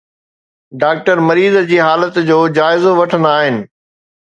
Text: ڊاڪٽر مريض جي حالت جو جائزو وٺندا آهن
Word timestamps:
ڊاڪٽر 0.81 1.17
مريض 1.27 1.55
جي 1.69 1.77
حالت 1.87 2.15
جو 2.31 2.39
جائزو 2.59 2.97
وٺندا 3.01 3.31
آهن 3.45 3.55